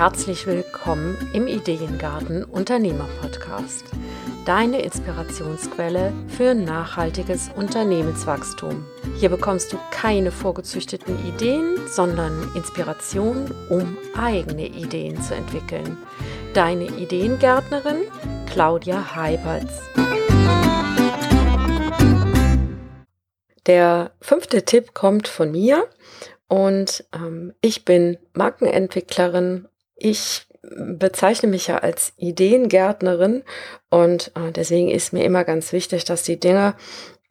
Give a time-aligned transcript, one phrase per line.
[0.00, 3.84] herzlich willkommen im Ideengarten Unternehmer Podcast.
[4.46, 8.86] Deine Inspirationsquelle für nachhaltiges Unternehmenswachstum.
[9.16, 15.98] Hier bekommst du keine vorgezüchteten Ideen, sondern Inspiration, um eigene Ideen zu entwickeln.
[16.54, 18.04] Deine Ideengärtnerin
[18.50, 19.82] Claudia Heiberts.
[23.66, 25.86] Der fünfte Tipp kommt von mir
[26.48, 29.66] und ähm, ich bin Markenentwicklerin.
[30.00, 33.42] Ich bezeichne mich ja als Ideengärtnerin
[33.88, 36.74] und äh, deswegen ist mir immer ganz wichtig, dass die Dinge,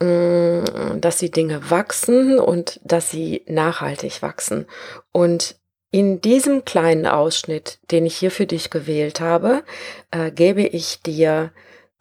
[0.01, 4.65] mm, dass die Dinge wachsen und dass sie nachhaltig wachsen.
[5.11, 5.55] Und
[5.91, 9.63] in diesem kleinen Ausschnitt, den ich hier für dich gewählt habe,
[10.11, 11.51] äh, gebe ich dir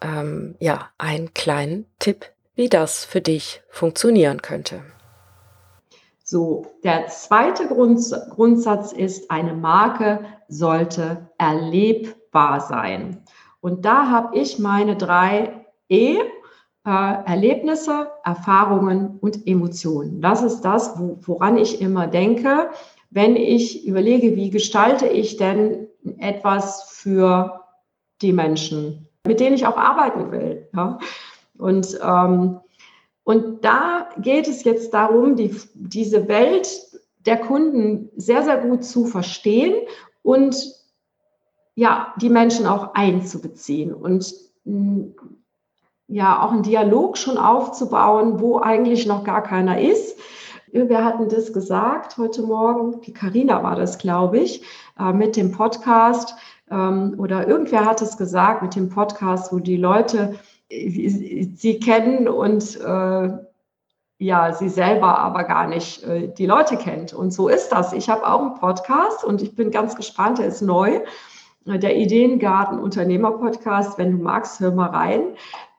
[0.02, 4.82] ähm, ja einen kleinen Tipp, wie das für dich funktionieren könnte.
[6.24, 13.22] So, der zweite Grund, Grundsatz ist, eine Marke sollte erlebbar sein.
[13.60, 16.20] Und da habe ich meine drei E, äh,
[16.84, 20.20] Erlebnisse, Erfahrungen und Emotionen.
[20.20, 22.70] Das ist das, wo, woran ich immer denke,
[23.10, 25.88] wenn ich überlege, wie gestalte ich denn
[26.18, 27.64] etwas für
[28.20, 30.68] die Menschen, mit denen ich auch arbeiten will.
[30.74, 30.98] Ja?
[31.58, 32.60] Und ähm,
[33.28, 36.66] und da geht es jetzt darum, die, diese Welt
[37.26, 39.74] der Kunden sehr, sehr gut zu verstehen
[40.28, 40.74] und
[41.74, 45.04] ja, die Menschen auch einzubeziehen und mm,
[46.06, 50.18] ja, auch einen Dialog schon aufzubauen, wo eigentlich noch gar keiner ist.
[50.70, 54.62] Wir hatten das gesagt heute Morgen, die Karina war das, glaube ich,
[54.98, 56.34] äh, mit dem Podcast
[56.70, 60.34] ähm, oder irgendwer hat es gesagt mit dem Podcast, wo die Leute
[60.70, 63.30] sie kennen und äh,
[64.18, 67.12] ja, sie selber aber gar nicht äh, die Leute kennt.
[67.12, 67.92] Und so ist das.
[67.92, 71.00] Ich habe auch einen Podcast und ich bin ganz gespannt, der ist neu.
[71.64, 75.20] Der Ideengarten Unternehmer Podcast, wenn du magst, hör mal rein.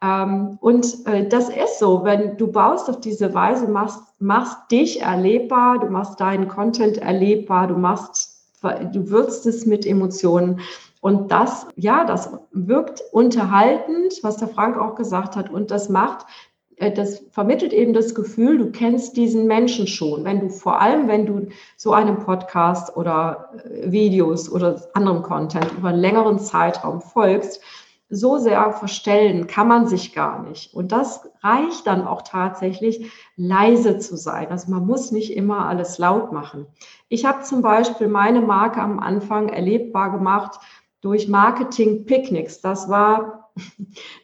[0.03, 5.01] Ähm, und äh, das ist so, wenn du baust auf diese Weise, machst, machst dich
[5.01, 10.61] erlebbar, du machst deinen Content erlebbar, du machst, du würzt es mit Emotionen.
[11.01, 15.49] Und das, ja, das wirkt unterhaltend, was der Frank auch gesagt hat.
[15.49, 16.48] Und das macht, äh,
[16.79, 20.23] das vermittelt eben das Gefühl, du kennst diesen Menschen schon.
[20.23, 25.71] Wenn du vor allem, wenn du so einem Podcast oder äh, Videos oder anderem Content
[25.77, 27.61] über einen längeren Zeitraum folgst,
[28.09, 30.73] so sehr verstellen kann man sich gar nicht.
[30.73, 34.47] Und das reicht dann auch tatsächlich, leise zu sein.
[34.49, 36.65] Also man muss nicht immer alles laut machen.
[37.07, 40.59] Ich habe zum Beispiel meine Marke am Anfang erlebbar gemacht
[41.01, 42.61] durch Marketing-Picknicks.
[42.61, 43.38] Das war,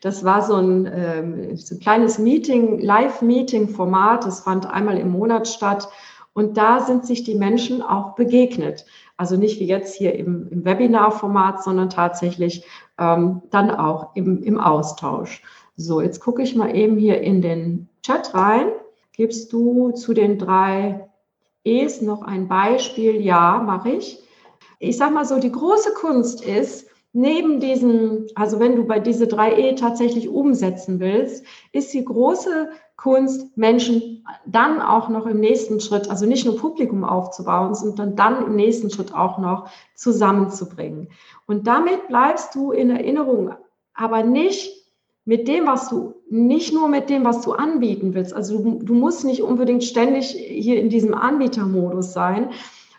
[0.01, 4.25] das war so ein, ähm, so ein kleines Meeting, Live-Meeting-Format.
[4.25, 5.87] Das fand einmal im Monat statt.
[6.33, 8.85] Und da sind sich die Menschen auch begegnet.
[9.17, 12.65] Also nicht wie jetzt hier im, im Webinar-Format, sondern tatsächlich
[12.99, 15.41] ähm, dann auch im, im Austausch.
[15.77, 18.67] So, jetzt gucke ich mal eben hier in den Chat rein.
[19.13, 21.09] Gibst du zu den drei
[21.63, 23.21] E's noch ein Beispiel?
[23.21, 24.21] Ja, mache ich
[24.79, 29.25] ich sag mal so, die große Kunst ist, neben diesen, also wenn du bei diese
[29.25, 36.09] 3E tatsächlich umsetzen willst, ist die große Kunst, Menschen dann auch noch im nächsten Schritt,
[36.09, 41.09] also nicht nur Publikum aufzubauen, sondern dann im nächsten Schritt auch noch zusammenzubringen.
[41.47, 43.53] Und damit bleibst du in Erinnerung,
[43.93, 44.73] aber nicht
[45.23, 48.33] mit dem, was du, nicht nur mit dem, was du anbieten willst.
[48.33, 52.49] Also du, du musst nicht unbedingt ständig hier in diesem Anbietermodus sein,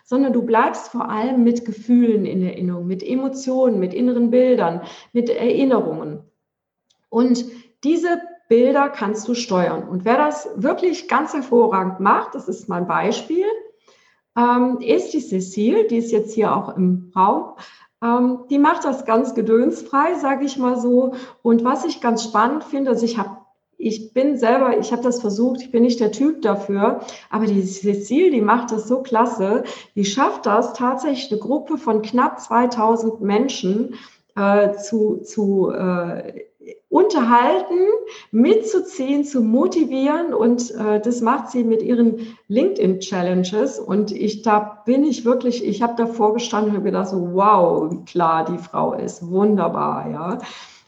[0.07, 4.81] sondern du bleibst vor allem mit Gefühlen in Erinnerung, mit Emotionen, mit inneren Bildern,
[5.11, 6.21] mit Erinnerungen.
[7.09, 7.45] Und
[7.83, 9.87] diese Bilder kannst du steuern.
[9.87, 13.45] Und wer das wirklich ganz hervorragend macht, das ist mein Beispiel,
[14.37, 17.55] ähm, ist die Cecile, die ist jetzt hier auch im Raum.
[18.01, 21.15] Ähm, die macht das ganz gedönsfrei, sage ich mal so.
[21.41, 23.37] Und was ich ganz spannend finde, also ich habe
[23.77, 27.61] ich bin selber, ich habe das versucht, ich bin nicht der Typ dafür, aber die
[27.61, 29.63] Cecile, die macht das so klasse,
[29.95, 33.95] die schafft das tatsächlich eine Gruppe von knapp 2000 Menschen
[34.35, 36.45] äh, zu, zu äh,
[36.89, 37.77] unterhalten,
[38.31, 44.81] mitzuziehen, zu motivieren und äh, das macht sie mit ihren LinkedIn Challenges und ich da
[44.85, 48.57] bin ich wirklich, ich habe davor gestanden und habe gedacht so wow, wie klar die
[48.57, 50.37] Frau ist, wunderbar, ja.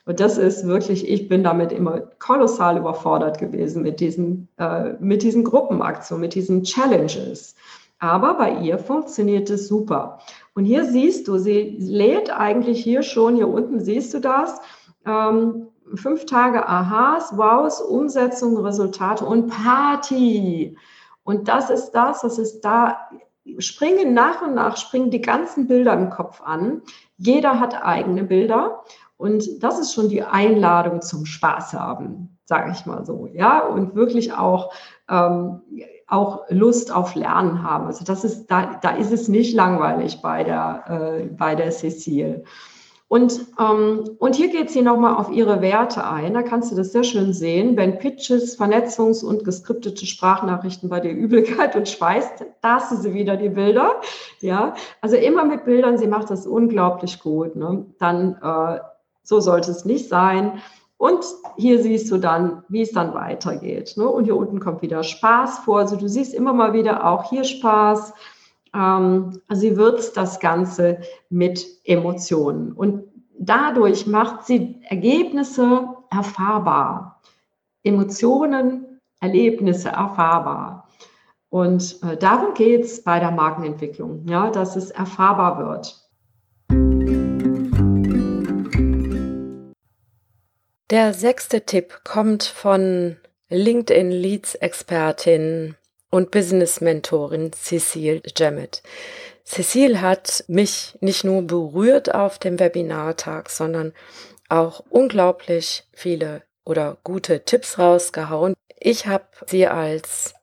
[0.09, 5.21] Und das ist wirklich, ich bin damit immer kolossal überfordert gewesen mit diesen, äh, mit
[5.21, 7.53] diesen Gruppenaktionen, mit diesen Challenges.
[8.00, 10.17] Aber bei ihr funktioniert es super.
[10.56, 14.59] Und hier siehst du, sie lädt eigentlich hier schon, hier unten siehst du das,
[15.06, 20.75] ähm, fünf Tage Aha's, Wows, Umsetzung, Resultate und Party.
[21.21, 22.97] Und das ist das, was es da
[23.59, 26.81] springen nach und nach, springen die ganzen Bilder im Kopf an.
[27.17, 28.83] Jeder hat eigene Bilder.
[29.19, 33.94] Und das ist schon die Einladung zum Spaß haben, sage ich mal so, ja, und
[33.94, 34.71] wirklich auch,
[35.10, 35.60] ähm,
[36.07, 37.88] auch Lust auf Lernen haben.
[37.88, 42.45] Also das ist, da, da ist es nicht langweilig bei der, äh, bei der Cecile.
[43.10, 46.33] Und, ähm, und hier geht sie nochmal auf ihre Werte ein.
[46.33, 47.75] Da kannst du das sehr schön sehen.
[47.75, 53.13] Wenn Pitches, Vernetzungs- und geskriptete Sprachnachrichten bei dir Übelkeit und schweißt, da hast du sie
[53.13, 53.95] wieder, die Bilder.
[54.39, 55.98] Ja, also immer mit Bildern.
[55.98, 57.57] Sie macht das unglaublich gut.
[57.57, 57.86] Ne?
[58.00, 58.80] Dann, äh,
[59.30, 60.62] so sollte es nicht sein.
[60.98, 61.24] Und
[61.56, 63.96] hier siehst du dann, wie es dann weitergeht.
[63.96, 64.08] Ne?
[64.08, 65.80] Und hier unten kommt wieder Spaß vor.
[65.80, 68.14] Also du siehst immer mal wieder auch hier Spaß
[68.74, 71.00] ähm, sie würzt das Ganze
[71.30, 72.72] mit Emotionen.
[72.72, 73.04] Und
[73.38, 77.22] dadurch macht sie Ergebnisse erfahrbar.
[77.84, 80.88] Emotionen, Erlebnisse erfahrbar.
[81.50, 86.08] Und äh, darum geht es bei der Markenentwicklung, ja, dass es erfahrbar wird.
[90.89, 93.18] Der sechste Tipp kommt von
[93.50, 95.75] LinkedIn Leads Expertin
[96.09, 98.81] und Business-Mentorin Cecile Jammet.
[99.45, 103.94] Cecile hat mich nicht nur berührt auf dem Webinartag, sondern
[104.47, 108.56] auch unglaublich viele oder gute Tipps rausgehauen.
[108.80, 110.33] Ich habe sie als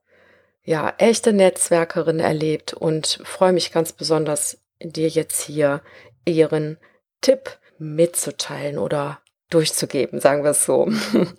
[0.63, 5.83] ja, echte Netzwerkerin erlebt und freue mich ganz besonders, dir jetzt hier
[6.25, 6.79] ihren
[7.21, 9.19] Tipp mitzuteilen oder
[9.51, 10.91] durchzugeben, sagen wir es so.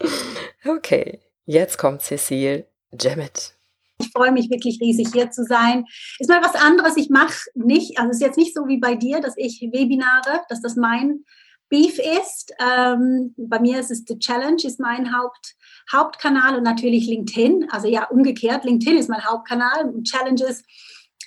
[0.65, 3.53] okay, jetzt kommt Cecile Jammet.
[3.99, 5.85] Ich freue mich wirklich riesig, hier zu sein.
[6.19, 6.97] Ist mal was anderes.
[6.97, 10.41] Ich mache nicht, also es ist jetzt nicht so wie bei dir, dass ich Webinare,
[10.49, 11.23] dass das mein
[11.69, 12.53] Beef ist.
[12.59, 15.55] Ähm, bei mir ist es The Challenge, ist mein Haupt,
[15.91, 17.69] Hauptkanal und natürlich LinkedIn.
[17.71, 20.63] Also ja, umgekehrt, LinkedIn ist mein Hauptkanal und Challenges,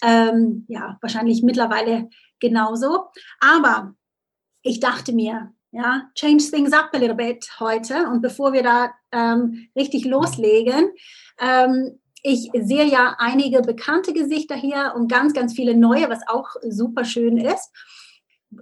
[0.03, 3.09] ähm, ja, wahrscheinlich mittlerweile genauso.
[3.41, 3.94] Aber
[4.62, 8.09] ich dachte mir, ja, change things up a little bit heute.
[8.09, 10.91] Und bevor wir da ähm, richtig loslegen,
[11.41, 16.49] ähm, ich sehe ja einige bekannte Gesichter hier und ganz, ganz viele neue, was auch
[16.69, 17.71] super schön ist.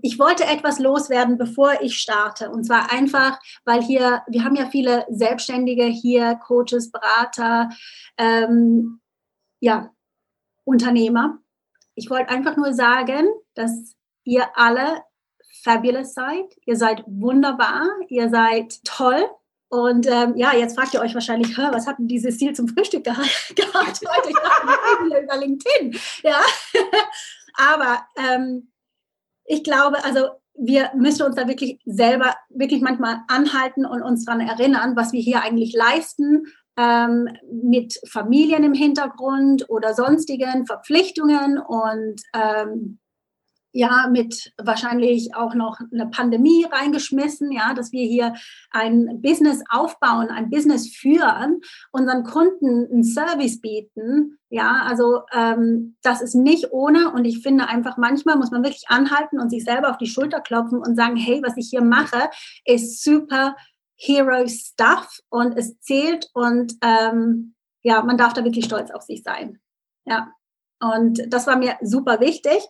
[0.03, 2.51] Ich wollte etwas loswerden, bevor ich starte.
[2.51, 7.71] Und zwar einfach, weil hier, wir haben ja viele Selbstständige hier, Coaches, Berater,
[8.19, 9.01] ähm,
[9.61, 9.91] ja,
[10.65, 11.39] Unternehmer.
[11.95, 15.03] Ich wollte einfach nur sagen, dass ihr alle
[15.69, 16.57] fabulous seid.
[16.65, 17.85] Ihr seid wunderbar.
[18.09, 19.23] Ihr seid toll.
[19.69, 23.05] Und ähm, ja, jetzt fragt ihr euch wahrscheinlich, was hat denn dieses Ziel zum Frühstück
[23.05, 24.29] gehabt heute?
[24.29, 25.99] Ich dachte, über LinkedIn.
[26.23, 26.41] Ja,
[27.55, 28.73] aber ähm,
[29.45, 34.41] ich glaube, also wir müssen uns da wirklich selber wirklich manchmal anhalten und uns daran
[34.41, 36.47] erinnern, was wir hier eigentlich leisten
[36.79, 42.99] ähm, mit Familien im Hintergrund oder sonstigen Verpflichtungen und ähm,
[43.73, 48.35] ja, mit wahrscheinlich auch noch eine Pandemie reingeschmissen, ja, dass wir hier
[48.71, 51.61] ein Business aufbauen, ein Business führen,
[51.93, 57.69] unseren Kunden einen Service bieten, ja, also ähm, das ist nicht ohne und ich finde
[57.69, 61.17] einfach manchmal muss man wirklich anhalten und sich selber auf die Schulter klopfen und sagen,
[61.17, 62.31] hey, was ich hier mache,
[62.65, 63.55] ist super
[63.97, 69.23] Hero Stuff und es zählt und ähm, ja, man darf da wirklich stolz auf sich
[69.23, 69.61] sein,
[70.07, 70.33] ja.
[70.81, 72.63] Und das war mir super wichtig.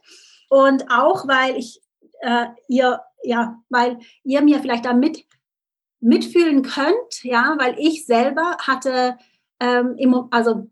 [0.49, 1.81] Und auch, weil ich
[2.21, 5.25] äh, ihr, ja, weil ihr mir vielleicht da mit,
[6.01, 9.19] mitfühlen könnt, ja, weil ich selber hatte,
[9.61, 10.71] ähm, im, also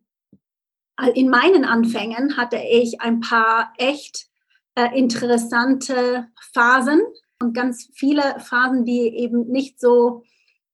[1.14, 4.28] in meinen Anfängen hatte ich ein paar echt
[4.76, 7.02] äh, interessante Phasen
[7.40, 10.22] und ganz viele Phasen, die eben nicht so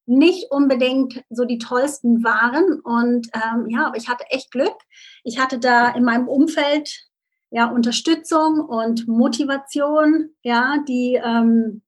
[0.04, 2.80] nicht unbedingt so die tollsten waren.
[2.80, 4.76] Und ähm, ja, aber ich hatte echt Glück.
[5.22, 7.06] Ich hatte da in meinem Umfeld
[7.52, 11.82] ja, Unterstützung und Motivation, ja, die, ähm,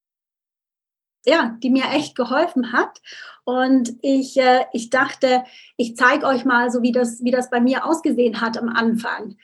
[1.25, 3.01] ja, die mir echt geholfen hat.
[3.45, 5.43] Und ich, äh, ich dachte,
[5.79, 9.37] ich zeige euch mal so, wie das, wie das bei mir ausgesehen hat am Anfang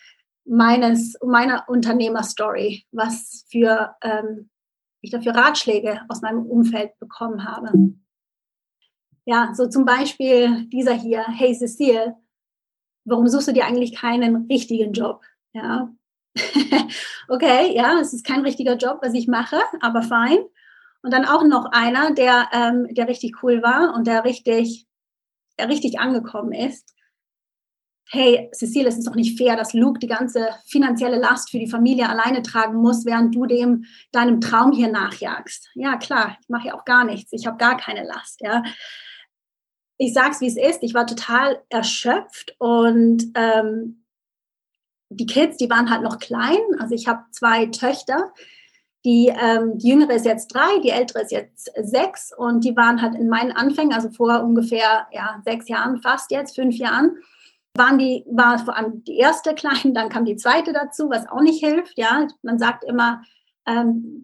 [0.45, 4.51] meines, meiner Unternehmerstory, was für ähm,
[5.01, 7.95] ich dafür Ratschläge aus meinem Umfeld bekommen habe.
[9.25, 12.17] Ja, so zum Beispiel dieser hier, hey Cecile,
[13.07, 15.23] warum suchst du dir eigentlich keinen richtigen Job?
[15.55, 15.91] Ja,
[17.29, 20.39] okay, ja, es ist kein richtiger Job, was ich mache, aber fein.
[21.03, 24.87] Und dann auch noch einer, der, ähm, der richtig cool war und der richtig,
[25.59, 26.95] der richtig angekommen ist.
[28.13, 31.71] Hey, Cecile, es ist doch nicht fair, dass Luke die ganze finanzielle Last für die
[31.71, 35.71] Familie alleine tragen muss, während du dem deinem Traum hier nachjagst.
[35.75, 37.33] Ja, klar, ich mache ja auch gar nichts.
[37.33, 38.65] Ich habe gar keine Last, ja.
[39.97, 40.83] Ich sag's, wie es ist.
[40.83, 44.00] Ich war total erschöpft und ähm,
[45.11, 46.59] die Kids, die waren halt noch klein.
[46.79, 48.33] Also ich habe zwei Töchter.
[49.05, 53.01] Die, ähm, die jüngere ist jetzt drei, die ältere ist jetzt sechs und die waren
[53.01, 57.17] halt in meinen Anfängen, also vor ungefähr ja, sechs Jahren, fast jetzt, fünf Jahren,
[57.75, 61.41] waren die, war vor allem die erste klein, dann kam die zweite dazu, was auch
[61.41, 61.97] nicht hilft.
[61.97, 63.23] Ja, man sagt immer,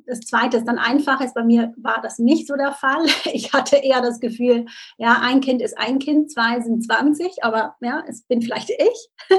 [0.07, 1.35] das zweite ist dann einfach ist.
[1.35, 3.05] Bei mir war das nicht so der Fall.
[3.33, 4.67] Ich hatte eher das Gefühl,
[4.97, 9.11] ja, ein Kind ist ein Kind, zwei sind 20, aber ja, es bin vielleicht ich.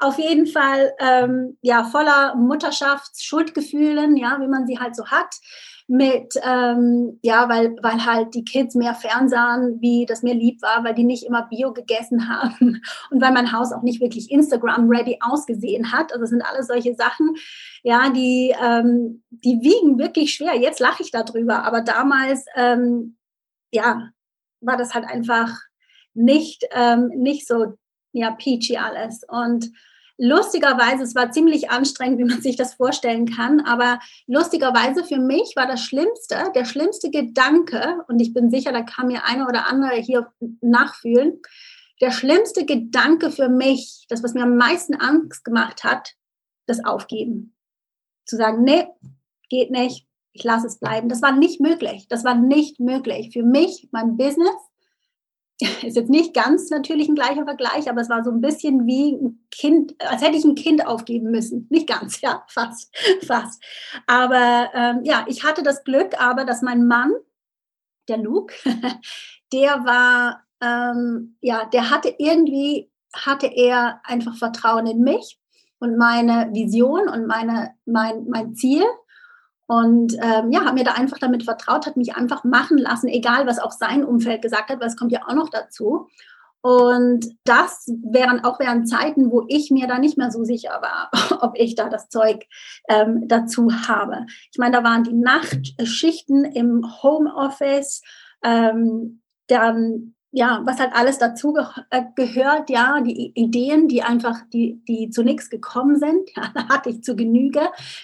[0.00, 5.34] Auf jeden Fall, ähm, ja, voller Mutterschaftsschuldgefühlen, ja, wie man sie halt so hat
[5.90, 10.84] mit, ähm, ja, weil, weil halt die Kids mehr fernsahen, wie das mir lieb war,
[10.84, 15.18] weil die nicht immer Bio gegessen haben und weil mein Haus auch nicht wirklich Instagram-ready
[15.20, 16.12] ausgesehen hat.
[16.12, 17.34] Also das sind alles solche Sachen,
[17.82, 20.56] ja, die, ähm, die wiegen wirklich schwer.
[20.56, 23.16] Jetzt lache ich darüber, aber damals, ähm,
[23.72, 24.10] ja,
[24.60, 25.58] war das halt einfach
[26.12, 27.78] nicht, ähm, nicht so,
[28.12, 29.22] ja, peachy alles.
[29.26, 29.70] Und
[30.18, 35.54] lustigerweise, es war ziemlich anstrengend, wie man sich das vorstellen kann, aber lustigerweise für mich
[35.56, 39.66] war das Schlimmste, der schlimmste Gedanke, und ich bin sicher, da kann mir einer oder
[39.66, 41.40] andere hier nachfühlen,
[42.00, 46.14] der schlimmste Gedanke für mich, das, was mir am meisten Angst gemacht hat,
[46.66, 47.54] das Aufgeben.
[48.26, 48.86] Zu sagen, nee,
[49.48, 51.08] geht nicht, ich lasse es bleiben.
[51.08, 52.06] Das war nicht möglich.
[52.08, 53.30] Das war nicht möglich.
[53.32, 54.54] Für mich, mein Business,
[55.82, 59.12] ist jetzt nicht ganz natürlich ein gleicher Vergleich, aber es war so ein bisschen wie
[59.12, 61.66] ein Kind, als hätte ich ein Kind aufgeben müssen.
[61.70, 62.94] Nicht ganz, ja, fast,
[63.26, 63.62] fast.
[64.06, 67.12] Aber ähm, ja, ich hatte das Glück, aber dass mein Mann,
[68.08, 68.54] der Luke,
[69.52, 75.40] der war, ähm, ja, der hatte irgendwie, hatte er einfach Vertrauen in mich
[75.80, 78.84] und meine Vision und meine, mein, mein Ziel.
[79.68, 83.46] Und ähm, ja, hat mir da einfach damit vertraut, hat mich einfach machen lassen, egal
[83.46, 86.08] was auch sein Umfeld gesagt hat, weil es kommt ja auch noch dazu.
[86.62, 91.10] Und das wären auch während Zeiten, wo ich mir da nicht mehr so sicher war,
[91.42, 92.46] ob ich da das Zeug
[92.88, 94.24] ähm, dazu habe.
[94.50, 98.02] Ich meine, da waren die Nachtschichten im Homeoffice,
[98.42, 104.36] ähm, dann ja, was halt alles dazu ge äh, gehört, ja, die Ideen, die einfach,
[104.52, 107.60] die, die zu nichts gekommen sind, ja, da hatte ich zu Genüge.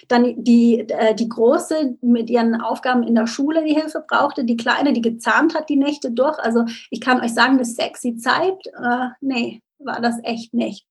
[0.07, 4.57] Dann die, äh, die Große mit ihren Aufgaben in der Schule, die Hilfe brauchte, die
[4.57, 6.39] Kleine, die gezahnt hat die Nächte durch.
[6.39, 10.87] Also ich kann euch sagen, eine sexy Zeit, äh, nee, war das echt nicht.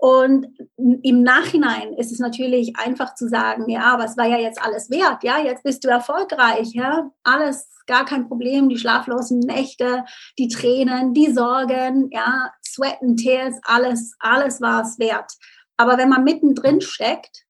[0.00, 4.60] Und im Nachhinein ist es natürlich einfach zu sagen, ja, aber es war ja jetzt
[4.62, 10.06] alles wert, ja, jetzt bist du erfolgreich, ja, alles gar kein Problem, die schlaflosen Nächte,
[10.38, 15.32] die Tränen, die Sorgen, ja, Sweat and Tears, alles, alles war es wert.
[15.76, 17.44] Aber wenn man mittendrin steckt,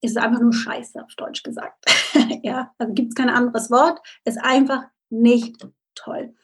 [0.00, 1.84] ist es einfach nur Scheiße, auf Deutsch gesagt.
[2.42, 6.34] ja, also gibt es kein anderes Wort, ist einfach nicht toll.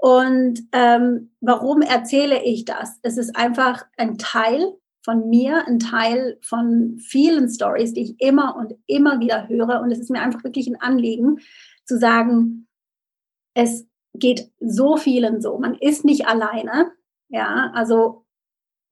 [0.00, 2.98] Und ähm, warum erzähle ich das?
[3.02, 4.74] Es ist einfach ein Teil
[5.04, 9.80] von mir, ein Teil von vielen Stories, die ich immer und immer wieder höre.
[9.80, 11.40] Und es ist mir einfach wirklich ein Anliegen,
[11.84, 12.68] zu sagen,
[13.54, 15.58] es geht so vielen so.
[15.58, 16.92] Man ist nicht alleine.
[17.28, 18.24] Ja, also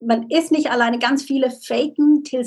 [0.01, 0.99] man ist nicht alleine.
[0.99, 2.43] Ganz viele faken till,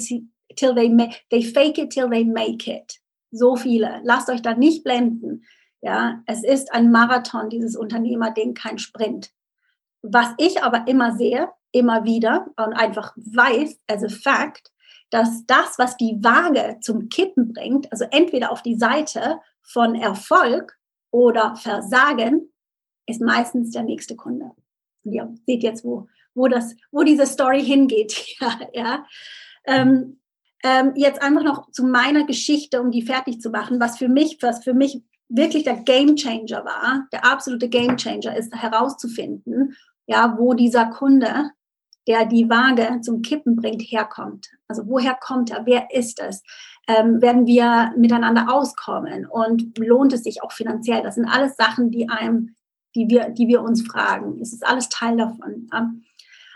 [0.56, 3.00] till they, they fake it till they make it.
[3.32, 4.02] So viele.
[4.04, 5.44] Lasst euch da nicht blenden.
[5.82, 9.32] Ja, es ist ein Marathon, dieses Unternehmerding, kein Sprint.
[10.02, 14.72] Was ich aber immer sehe, immer wieder und einfach weiß, as a fact,
[15.10, 20.78] dass das, was die Waage zum Kippen bringt, also entweder auf die Seite von Erfolg
[21.12, 22.52] oder Versagen,
[23.06, 24.52] ist meistens der nächste Kunde.
[25.04, 28.38] Und ihr seht jetzt, wo, wo, das, wo diese Story hingeht.
[28.40, 29.06] ja, ja.
[29.66, 30.20] Ähm,
[30.64, 34.38] ähm, jetzt einfach noch zu meiner Geschichte, um die fertig zu machen, was für mich,
[34.42, 39.76] was für mich wirklich der Game Changer war, der absolute Game Changer ist herauszufinden,
[40.08, 41.52] ja, wo dieser Kunde,
[42.08, 44.50] der die Waage zum Kippen bringt, herkommt.
[44.68, 45.66] Also woher kommt er?
[45.66, 46.42] Wer ist es?
[46.88, 49.28] Ähm, werden wir miteinander auskommen?
[49.28, 51.04] Und lohnt es sich auch finanziell?
[51.04, 52.56] Das sind alles Sachen, die einem,
[52.96, 54.40] die wir, die wir uns fragen.
[54.42, 55.70] Es ist alles Teil davon.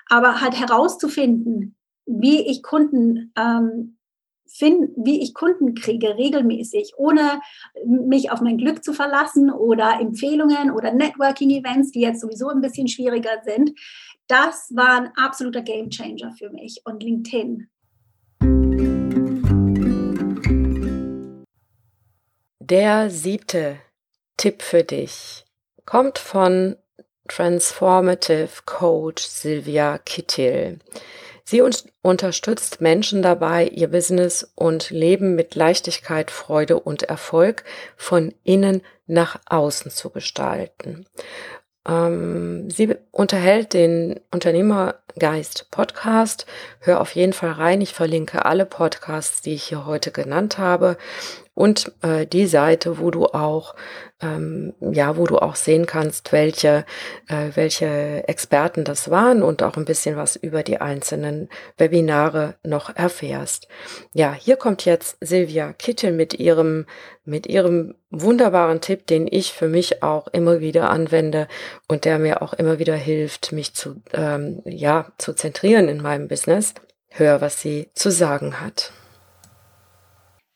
[0.09, 1.75] Aber halt herauszufinden,
[2.07, 3.97] wie ich Kunden ähm,
[4.53, 7.41] finden, wie ich Kunden kriege, regelmäßig, ohne
[7.85, 12.87] mich auf mein Glück zu verlassen oder Empfehlungen oder Networking-Events, die jetzt sowieso ein bisschen
[12.87, 13.71] schwieriger sind.
[14.27, 17.67] Das war ein absoluter Gamechanger für mich und LinkedIn.
[22.59, 23.77] Der siebte
[24.37, 25.45] Tipp für dich
[25.85, 26.77] kommt von
[27.27, 30.79] Transformative Coach Silvia Kittil.
[31.43, 31.61] Sie
[32.01, 37.63] unterstützt Menschen dabei, ihr Business und Leben mit Leichtigkeit, Freude und Erfolg
[37.97, 41.05] von innen nach außen zu gestalten.
[41.87, 46.45] Ähm, sie unterhält den Unternehmer Geist Podcast.
[46.79, 47.81] Hör auf jeden Fall rein.
[47.81, 50.97] Ich verlinke alle Podcasts, die ich hier heute genannt habe
[51.55, 53.75] und äh, die Seite, wo du auch
[54.21, 56.85] ähm, ja, wo du auch sehen kannst, welche
[57.27, 62.95] äh, welche Experten das waren und auch ein bisschen was über die einzelnen Webinare noch
[62.95, 63.67] erfährst.
[64.13, 66.85] Ja, hier kommt jetzt Silvia Kittel mit ihrem
[67.25, 71.47] mit ihrem wunderbaren Tipp, den ich für mich auch immer wieder anwende
[71.87, 76.27] und der mir auch immer wieder hilft, mich zu ähm, ja zu zentrieren in meinem
[76.27, 76.73] Business.
[77.09, 78.91] Hör, was sie zu sagen hat.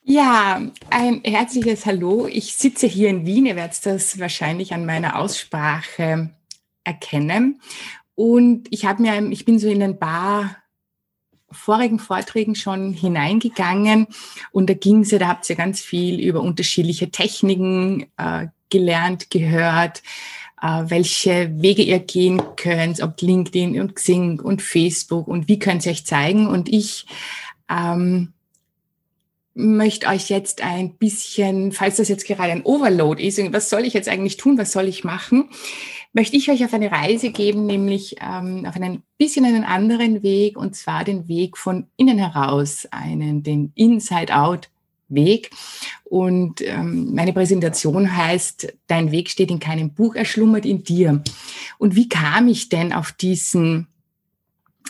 [0.01, 2.27] Ja, ein herzliches Hallo.
[2.27, 3.45] Ich sitze hier in Wien.
[3.45, 6.31] Ihr werdet das wahrscheinlich an meiner Aussprache
[6.83, 7.61] erkennen.
[8.15, 10.55] Und ich habe mir, ich bin so in ein paar
[11.51, 14.07] vorigen Vorträgen schon hineingegangen
[14.51, 20.03] und da ging es da habt ihr ganz viel über unterschiedliche Techniken äh, gelernt, gehört,
[20.87, 25.91] welche Wege ihr gehen könnt, ob LinkedIn und Xing und Facebook und wie könnt ihr
[25.91, 26.47] euch zeigen.
[26.47, 27.05] Und ich
[27.69, 28.33] ähm,
[29.53, 33.93] möchte euch jetzt ein bisschen, falls das jetzt gerade ein Overload ist, was soll ich
[33.93, 35.49] jetzt eigentlich tun, was soll ich machen,
[36.13, 40.57] möchte ich euch auf eine Reise geben, nämlich ähm, auf einen bisschen einen anderen Weg,
[40.57, 44.69] und zwar den Weg von innen heraus, einen, den Inside-Out.
[45.09, 45.51] Weg.
[46.03, 51.21] Und ähm, meine Präsentation heißt, dein Weg steht in keinem Buch, er schlummert in dir.
[51.77, 53.87] Und wie kam ich denn auf diesen,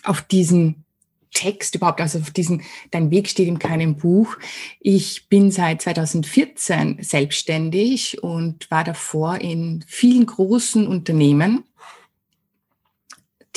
[0.04, 0.86] auf diesen
[1.34, 4.38] Text überhaupt, also auf diesen, dein Weg steht in keinem Buch.
[4.80, 11.64] Ich bin seit 2014 selbstständig und war davor in vielen großen Unternehmen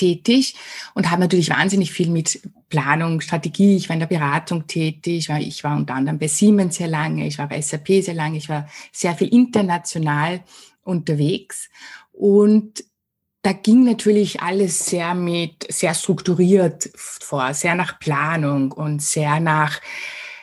[0.00, 0.54] tätig
[0.95, 2.40] und habe natürlich wahnsinnig viel mit
[2.71, 3.76] Planung, Strategie.
[3.76, 5.28] Ich war in der Beratung tätig.
[5.28, 7.26] War, ich war unter anderem bei Siemens sehr lange.
[7.26, 8.38] Ich war bei SAP sehr lange.
[8.38, 10.40] Ich war sehr viel international
[10.83, 11.69] unterwegs.
[12.12, 12.85] Und
[13.42, 19.80] da ging natürlich alles sehr mit, sehr strukturiert vor, sehr nach Planung und sehr nach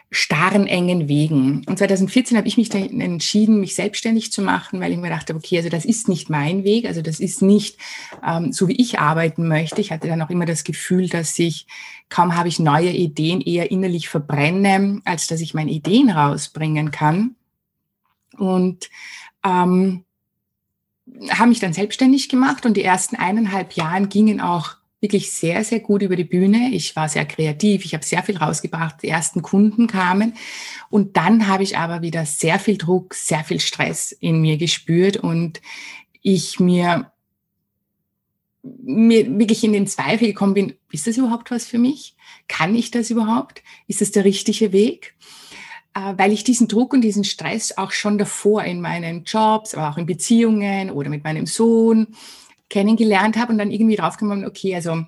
[0.09, 1.63] starren, engen Wegen.
[1.67, 5.35] Und 2014 habe ich mich dann entschieden, mich selbstständig zu machen, weil ich mir dachte,
[5.35, 7.77] okay, also das ist nicht mein Weg, also das ist nicht
[8.25, 9.81] ähm, so, wie ich arbeiten möchte.
[9.81, 11.67] Ich hatte dann auch immer das Gefühl, dass ich,
[12.09, 17.35] kaum habe ich neue Ideen, eher innerlich verbrenne, als dass ich meine Ideen rausbringen kann.
[18.37, 18.89] Und
[19.43, 20.05] ähm,
[21.31, 25.79] habe mich dann selbstständig gemacht und die ersten eineinhalb Jahren gingen auch wirklich sehr, sehr
[25.79, 26.69] gut über die Bühne.
[26.71, 30.33] Ich war sehr kreativ, ich habe sehr viel rausgebracht, die ersten Kunden kamen.
[30.89, 35.17] Und dann habe ich aber wieder sehr viel Druck, sehr viel Stress in mir gespürt
[35.17, 35.61] und
[36.23, 37.11] ich mir,
[38.63, 42.15] mir wirklich in den Zweifel gekommen bin, ist das überhaupt was für mich?
[42.47, 43.61] Kann ich das überhaupt?
[43.87, 45.15] Ist das der richtige Weg?
[45.93, 49.89] Äh, weil ich diesen Druck und diesen Stress auch schon davor in meinen Jobs, aber
[49.89, 52.07] auch in Beziehungen oder mit meinem Sohn
[52.69, 55.05] kennengelernt habe und dann irgendwie draufgekommen, okay, also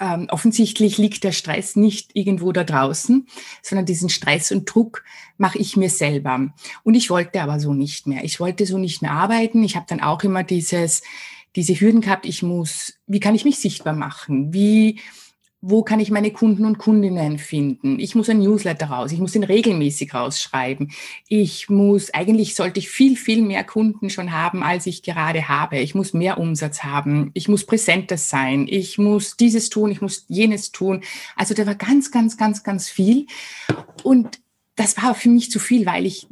[0.00, 3.26] ähm, offensichtlich liegt der Stress nicht irgendwo da draußen,
[3.62, 5.04] sondern diesen Stress und Druck
[5.36, 6.52] mache ich mir selber.
[6.84, 8.24] Und ich wollte aber so nicht mehr.
[8.24, 9.62] Ich wollte so nicht mehr arbeiten.
[9.62, 11.02] Ich habe dann auch immer dieses,
[11.56, 14.52] diese Hürden gehabt, ich muss, wie kann ich mich sichtbar machen?
[14.52, 15.00] Wie
[15.60, 17.98] wo kann ich meine Kunden und Kundinnen finden?
[17.98, 20.92] Ich muss ein Newsletter raus, ich muss ihn regelmäßig rausschreiben.
[21.28, 25.78] Ich muss, eigentlich sollte ich viel, viel mehr Kunden schon haben, als ich gerade habe.
[25.78, 30.26] Ich muss mehr Umsatz haben, ich muss präsenter sein, ich muss dieses tun, ich muss
[30.28, 31.02] jenes tun.
[31.34, 33.26] Also da war ganz, ganz, ganz, ganz viel.
[34.04, 34.38] Und
[34.78, 36.28] das war für mich zu viel, weil ich,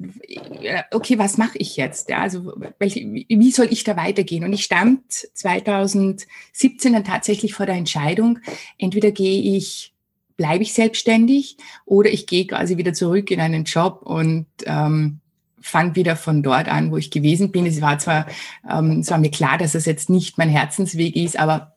[0.62, 2.08] äh, okay, was mache ich jetzt?
[2.08, 4.44] Ja, also welche, wie soll ich da weitergehen?
[4.44, 8.38] Und ich stand 2017 dann tatsächlich vor der Entscheidung,
[8.78, 9.94] entweder gehe ich,
[10.36, 11.56] bleibe ich selbstständig
[11.86, 15.18] oder ich gehe quasi wieder zurück in einen Job und ähm,
[15.60, 17.66] fand wieder von dort an, wo ich gewesen bin.
[17.66, 18.26] Es war zwar,
[18.70, 21.74] ähm, es war mir klar, dass das jetzt nicht mein Herzensweg ist, aber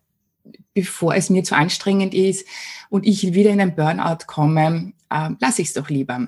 [0.76, 2.46] bevor es mir zu anstrengend ist
[2.90, 6.28] und ich wieder in einen Burnout komme, äh, lasse ich es doch lieber.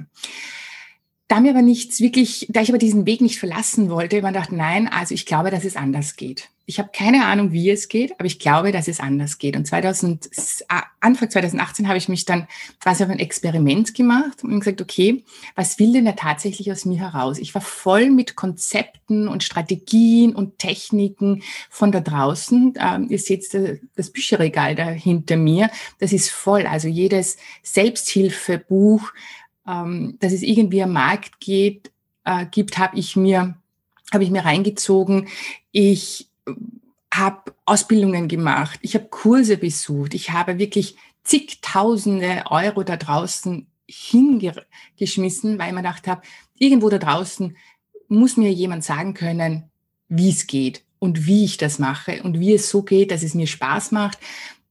[1.32, 4.54] Da mir aber nichts wirklich, da ich aber diesen Weg nicht verlassen wollte, man dachte,
[4.54, 6.50] nein, also ich glaube, dass es anders geht.
[6.66, 9.56] Ich habe keine Ahnung, wie es geht, aber ich glaube, dass es anders geht.
[9.56, 10.30] Und 2000,
[11.00, 12.48] Anfang 2018 habe ich mich dann
[12.82, 15.24] quasi auf ein Experiment gemacht und gesagt, okay,
[15.56, 17.40] was will denn da tatsächlich aus mir heraus?
[17.40, 22.74] Ich war voll mit Konzepten und Strategien und Techniken von da draußen.
[22.78, 23.48] Ähm, ihr seht
[23.96, 25.72] das Bücherregal da hinter mir.
[26.00, 26.68] Das ist voll.
[26.68, 29.12] Also jedes Selbsthilfebuch,
[29.68, 31.92] ähm, dass es irgendwie am Markt geht,
[32.26, 33.56] äh, gibt, habe ich mir
[34.12, 35.28] habe ich mir reingezogen.
[35.72, 36.30] Ich
[37.14, 45.60] habe Ausbildungen gemacht, ich habe Kurse besucht, ich habe wirklich zigtausende Euro da draußen hingeschmissen,
[45.60, 46.22] weil ich mir gedacht habe,
[46.58, 47.56] irgendwo da draußen
[48.08, 49.64] muss mir jemand sagen können,
[50.08, 53.34] wie es geht und wie ich das mache und wie es so geht, dass es
[53.34, 54.20] mir Spaß macht,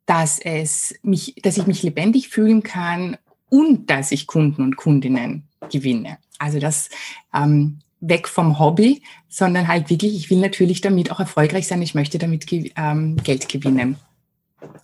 [0.07, 3.17] dass es mich, dass ich mich lebendig fühlen kann
[3.51, 6.19] und dass ich Kunden und Kundinnen gewinne.
[6.39, 6.89] Also das
[7.35, 11.95] ähm, weg vom Hobby, sondern halt wirklich, ich will natürlich damit auch erfolgreich sein, ich
[11.95, 13.97] möchte damit ähm, Geld gewinnen.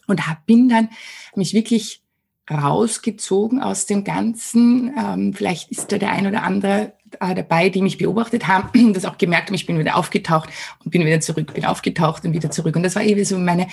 [0.06, 0.90] Und hab, bin dann
[1.34, 2.02] mich wirklich
[2.50, 4.94] rausgezogen aus dem Ganzen.
[4.96, 9.04] Ähm, vielleicht ist da der ein oder andere äh, dabei, die mich beobachtet haben, das
[9.04, 10.50] auch gemerkt haben, ich bin wieder aufgetaucht
[10.84, 12.76] und bin wieder zurück, bin aufgetaucht und wieder zurück.
[12.76, 13.66] Und das war eben so meine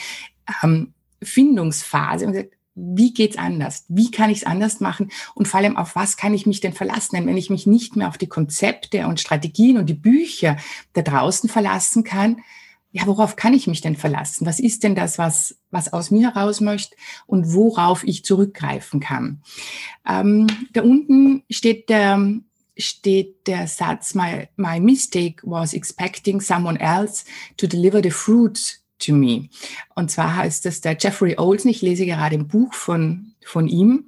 [0.63, 2.25] ähm, Findungsphase.
[2.25, 3.86] Und gesagt, wie geht's anders?
[3.88, 5.12] Wie kann ich es anders machen?
[5.36, 7.15] Und vor allem, auf was kann ich mich denn verlassen?
[7.15, 10.57] Denn wenn ich mich nicht mehr auf die Konzepte und Strategien und die Bücher
[10.93, 12.41] da draußen verlassen kann,
[12.91, 14.45] ja, worauf kann ich mich denn verlassen?
[14.45, 19.41] Was ist denn das, was, was aus mir heraus möchte und worauf ich zurückgreifen kann?
[20.07, 22.39] Ähm, da unten steht der,
[22.77, 27.25] steht der Satz, my, my mistake was expecting someone else
[27.57, 29.50] to deliver the fruit to me.
[29.96, 34.06] Und zwar heißt das der Jeffrey Olsen, ich lese gerade ein Buch von, von ihm.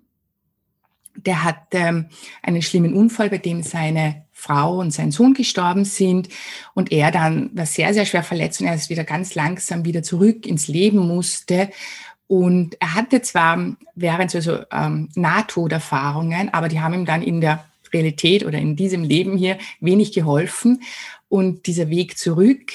[1.15, 2.07] Der hat ähm,
[2.43, 6.27] einen schlimmen Unfall, bei dem seine Frau und sein Sohn gestorben sind
[6.73, 10.03] und er dann war sehr, sehr schwer verletzt und er ist wieder ganz langsam wieder
[10.03, 11.69] zurück ins Leben musste.
[12.27, 17.39] Und er hatte zwar während so also, ähm, Nahtoderfahrungen, aber die haben ihm dann in
[17.39, 20.83] der Realität oder in diesem Leben hier wenig geholfen.
[21.29, 22.71] Und dieser Weg zurück,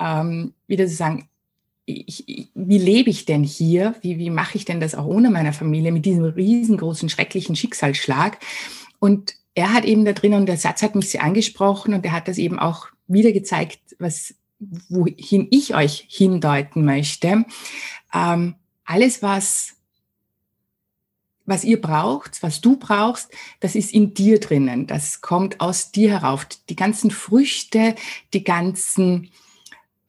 [0.00, 1.28] ähm, wieder zu sagen,
[1.86, 3.94] ich, wie lebe ich denn hier?
[4.00, 8.38] Wie, wie mache ich denn das auch ohne meiner Familie mit diesem riesengroßen, schrecklichen Schicksalsschlag?
[8.98, 12.12] Und er hat eben da drin, und der Satz hat mich sehr angesprochen, und er
[12.12, 14.34] hat das eben auch wieder gezeigt, was,
[14.88, 17.44] wohin ich euch hindeuten möchte.
[18.12, 19.74] Ähm, alles, was,
[21.44, 24.86] was ihr braucht, was du brauchst, das ist in dir drinnen.
[24.86, 26.46] Das kommt aus dir herauf.
[26.68, 27.94] Die ganzen Früchte,
[28.32, 29.30] die ganzen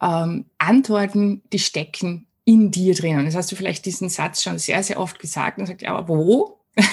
[0.01, 3.17] ähm, Antworten, die stecken in dir drin.
[3.17, 5.95] Und das hast du vielleicht diesen Satz schon sehr, sehr oft gesagt und sagt, ja,
[5.95, 6.60] aber wo?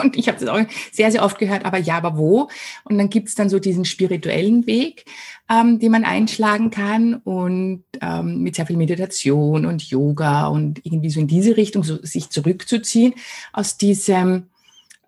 [0.00, 0.60] Und ich habe das auch
[0.92, 2.48] sehr, sehr oft gehört, aber ja, aber wo?
[2.84, 5.06] Und dann gibt's dann so diesen spirituellen Weg,
[5.50, 11.10] ähm, den man einschlagen kann und ähm, mit sehr viel Meditation und Yoga und irgendwie
[11.10, 13.14] so in diese Richtung so sich zurückzuziehen
[13.52, 14.46] aus diesem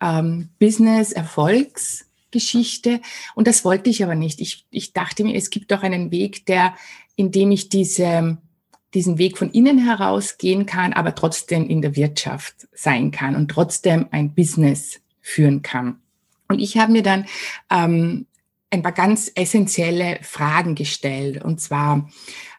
[0.00, 3.00] ähm, Business-Erfolgsgeschichte.
[3.36, 4.40] Und das wollte ich aber nicht.
[4.40, 6.74] Ich, ich dachte mir, es gibt doch einen Weg, der
[7.20, 8.38] indem ich diese,
[8.94, 13.50] diesen Weg von innen heraus gehen kann, aber trotzdem in der Wirtschaft sein kann und
[13.50, 16.00] trotzdem ein Business führen kann.
[16.48, 17.26] Und ich habe mir dann
[17.70, 18.26] ähm,
[18.70, 22.10] ein paar ganz essentielle Fragen gestellt und zwar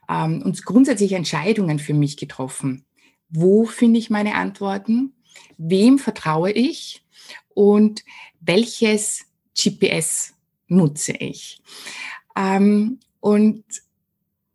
[0.07, 2.85] ähm, uns grundsätzlich Entscheidungen für mich getroffen.
[3.29, 5.13] Wo finde ich meine Antworten?
[5.57, 7.03] Wem vertraue ich?
[7.55, 8.03] Und
[8.39, 9.25] welches
[9.57, 10.35] GPS
[10.67, 11.63] nutze ich?
[12.35, 13.63] Ähm, und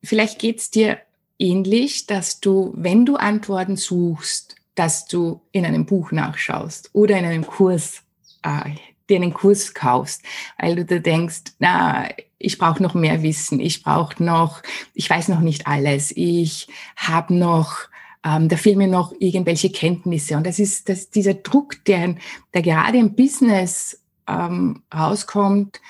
[0.07, 0.99] vielleicht geht es dir
[1.39, 7.25] ähnlich, dass du, wenn du Antworten suchst, dass du in einem Buch nachschaust oder in
[7.25, 8.03] einem Kurs,
[8.43, 8.71] äh,
[9.09, 10.23] dir einen Kurs kaufst,
[10.59, 14.63] weil du da denkst, na, ich brauche noch mehr Wissen, ich brauche noch,
[14.95, 17.77] ich weiß noch nicht alles, ich habe noch,
[18.25, 20.37] ähm, da fehlen mir noch irgendwelche Kenntnisse.
[20.37, 22.17] Und das ist das, dieser Druck, der,
[22.53, 25.81] der gerade im Business ähm, rauskommt,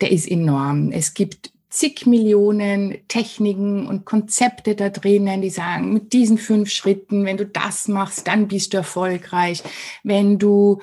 [0.00, 0.90] der ist enorm.
[0.90, 7.24] Es gibt zig Millionen Techniken und Konzepte da drinnen, die sagen, mit diesen fünf Schritten,
[7.24, 9.62] wenn du das machst, dann bist du erfolgreich.
[10.02, 10.80] Wenn du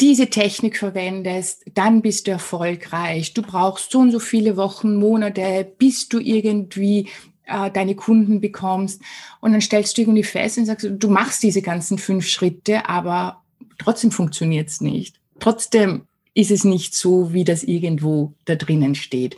[0.00, 3.34] diese Technik verwendest, dann bist du erfolgreich.
[3.34, 7.08] Du brauchst so und so viele Wochen, Monate, bis du irgendwie
[7.46, 9.00] äh, deine Kunden bekommst.
[9.40, 13.42] Und dann stellst du irgendwie fest und sagst, du machst diese ganzen fünf Schritte, aber
[13.78, 15.20] trotzdem funktioniert es nicht.
[15.38, 19.36] Trotzdem ist es nicht so, wie das irgendwo da drinnen steht.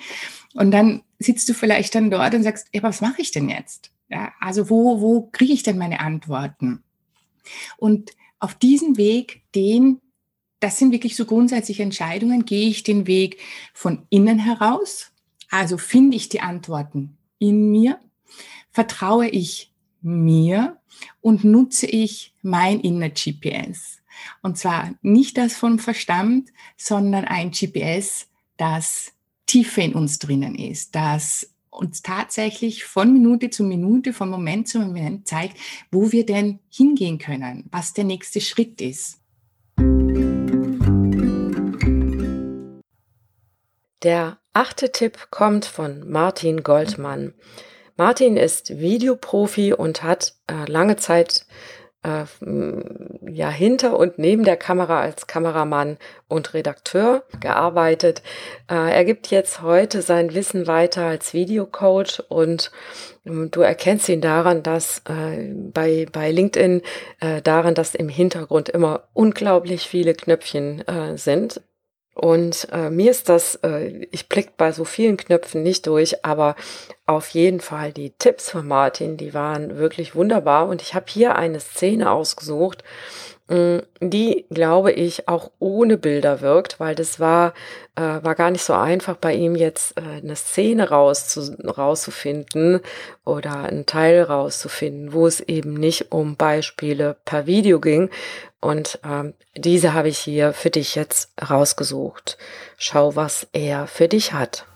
[0.54, 3.90] Und dann sitzt du vielleicht dann dort und sagst, ja, was mache ich denn jetzt?
[4.08, 6.82] Ja, also wo, wo kriege ich denn meine Antworten?
[7.76, 10.00] Und auf diesen Weg, den,
[10.60, 13.38] das sind wirklich so grundsätzliche Entscheidungen, gehe ich den Weg
[13.72, 15.10] von innen heraus,
[15.50, 17.98] also finde ich die Antworten in mir,
[18.70, 20.78] vertraue ich mir
[21.20, 24.02] und nutze ich mein inner GPS.
[24.42, 29.12] Und zwar nicht das vom Verstand, sondern ein GPS, das
[29.46, 34.78] tiefer in uns drinnen ist, das uns tatsächlich von Minute zu Minute, von Moment zu
[34.78, 35.56] Moment zeigt,
[35.90, 39.20] wo wir denn hingehen können, was der nächste Schritt ist.
[44.02, 47.34] Der achte Tipp kommt von Martin Goldmann.
[47.96, 51.46] Martin ist Videoprofi und hat äh, lange Zeit
[52.04, 52.24] äh,
[53.30, 58.22] ja hinter und neben der Kamera als Kameramann und Redakteur gearbeitet.
[58.70, 62.70] Äh, er gibt jetzt heute sein Wissen weiter als Videocoach und
[63.26, 66.82] ähm, du erkennst ihn daran, dass äh, bei, bei LinkedIn
[67.20, 71.60] äh, daran, dass im Hintergrund immer unglaublich viele Knöpfchen äh, sind.
[72.14, 76.54] Und äh, mir ist das, äh, ich blick bei so vielen Knöpfen nicht durch, aber
[77.06, 80.68] auf jeden Fall die Tipps von Martin, die waren wirklich wunderbar.
[80.68, 82.84] Und ich habe hier eine Szene ausgesucht,
[83.48, 87.52] die, glaube ich, auch ohne Bilder wirkt, weil das war,
[87.94, 92.80] äh, war gar nicht so einfach bei ihm jetzt äh, eine Szene rauszu, rauszufinden
[93.24, 98.08] oder einen Teil rauszufinden, wo es eben nicht um Beispiele per Video ging.
[98.60, 102.38] Und ähm, diese habe ich hier für dich jetzt rausgesucht.
[102.78, 104.66] Schau, was er für dich hat.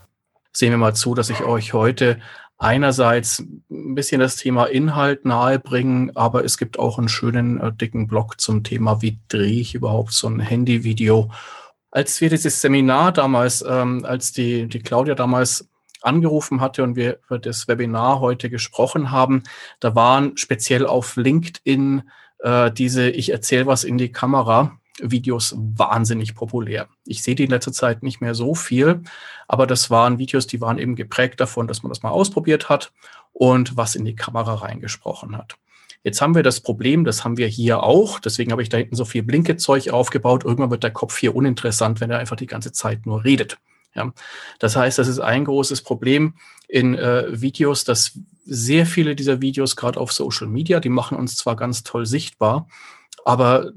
[0.53, 2.21] Sehen wir mal zu, dass ich euch heute
[2.59, 3.39] einerseits
[3.71, 8.41] ein bisschen das Thema Inhalt nahebringen, aber es gibt auch einen schönen äh, dicken Blog
[8.41, 11.31] zum Thema, wie drehe ich überhaupt so ein Handyvideo.
[11.91, 15.69] Als wir dieses Seminar damals, ähm, als die, die Claudia damals
[16.03, 19.45] angerufen hatte und wir über das Webinar heute gesprochen haben,
[19.81, 22.03] da waren speziell auf LinkedIn
[22.41, 26.89] äh, diese Ich erzähle was in die Kamera Videos wahnsinnig populär.
[27.05, 29.03] Ich sehe die in letzter Zeit nicht mehr so viel,
[29.47, 32.93] aber das waren Videos, die waren eben geprägt davon, dass man das mal ausprobiert hat
[33.33, 35.57] und was in die Kamera reingesprochen hat.
[36.05, 38.21] Jetzt haben wir das Problem, das haben wir hier auch.
[38.21, 40.45] Deswegen habe ich da hinten so viel Blinkezeug aufgebaut.
[40.45, 43.59] Irgendwann wird der Kopf hier uninteressant, wenn er einfach die ganze Zeit nur redet.
[43.95, 44.13] Ja,
[44.59, 46.35] das heißt, das ist ein großes Problem
[46.69, 51.37] in äh, Videos, dass sehr viele dieser Videos, gerade auf Social Media, die machen uns
[51.37, 52.69] zwar ganz toll sichtbar,
[53.25, 53.73] aber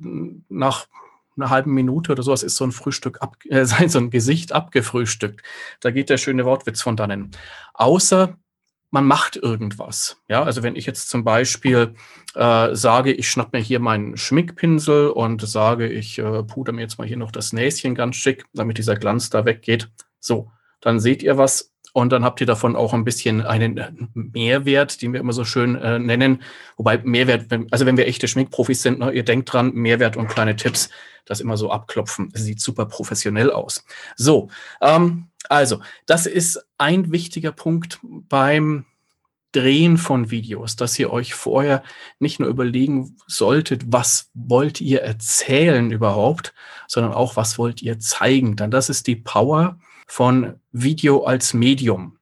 [0.48, 0.88] nach
[1.36, 5.42] einer halben Minute oder sowas ist so ein Frühstück ab, äh, so ein Gesicht abgefrühstückt.
[5.80, 7.32] Da geht der schöne Wortwitz von dannen.
[7.74, 8.38] Außer
[8.92, 10.18] man macht irgendwas.
[10.28, 11.96] Ja, also wenn ich jetzt zum Beispiel
[12.36, 16.98] äh, sage, ich schnapp mir hier meinen Schminkpinsel und sage, ich äh, puder mir jetzt
[16.98, 19.90] mal hier noch das Näschen ganz schick, damit dieser Glanz da weggeht.
[20.20, 23.92] So, dann seht ihr was, und dann habt ihr davon auch ein bisschen einen äh,
[24.14, 26.42] Mehrwert, den wir immer so schön äh, nennen.
[26.78, 30.56] Wobei Mehrwert, also wenn wir echte Schminkprofis sind, ne, ihr denkt dran, Mehrwert und kleine
[30.56, 30.90] Tipps,
[31.26, 32.30] das immer so abklopfen.
[32.32, 33.86] Das sieht super professionell aus.
[34.16, 34.50] So,
[34.82, 38.86] ähm, also, das ist ein wichtiger Punkt beim
[39.52, 41.84] Drehen von Videos, dass ihr euch vorher
[42.20, 46.54] nicht nur überlegen solltet, was wollt ihr erzählen überhaupt,
[46.88, 48.56] sondern auch, was wollt ihr zeigen.
[48.56, 52.18] Denn das ist die Power von Video als Medium.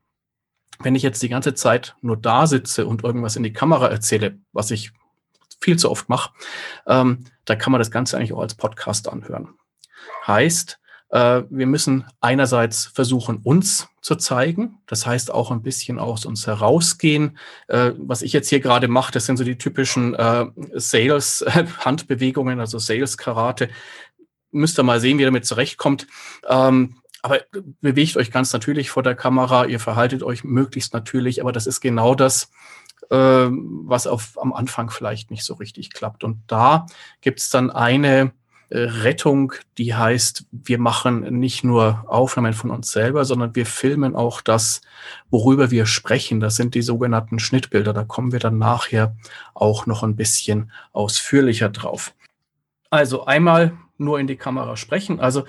[0.80, 4.38] Wenn ich jetzt die ganze Zeit nur da sitze und irgendwas in die Kamera erzähle,
[4.54, 4.92] was ich
[5.60, 6.32] viel zu oft mache,
[6.88, 9.50] ähm, da kann man das Ganze eigentlich auch als Podcast anhören.
[10.26, 14.80] Heißt, äh, wir müssen einerseits versuchen, uns zu zeigen.
[14.86, 17.38] Das heißt auch ein bisschen aus uns herausgehen.
[17.68, 22.78] Äh, was ich jetzt hier gerade mache, das sind so die typischen äh, Sales-Handbewegungen, also
[22.78, 23.70] Sales-Karate.
[24.52, 26.08] Müsst ihr mal sehen, wie ihr damit zurechtkommt.
[26.48, 27.42] Ähm, aber
[27.82, 31.82] bewegt euch ganz natürlich vor der Kamera, ihr verhaltet euch möglichst natürlich, aber das ist
[31.82, 32.52] genau das,
[33.10, 36.24] äh, was auf, am Anfang vielleicht nicht so richtig klappt.
[36.24, 36.86] Und da
[37.22, 38.32] gibt's dann eine
[38.70, 44.16] äh, Rettung, die heißt, wir machen nicht nur Aufnahmen von uns selber, sondern wir filmen
[44.16, 44.82] auch das,
[45.30, 46.40] worüber wir sprechen.
[46.40, 47.94] Das sind die sogenannten Schnittbilder.
[47.94, 49.16] Da kommen wir dann nachher
[49.56, 52.14] auch noch ein bisschen ausführlicher drauf.
[52.92, 55.20] Also einmal nur in die Kamera sprechen.
[55.20, 55.46] Also